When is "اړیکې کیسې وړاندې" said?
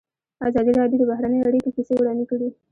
1.43-2.25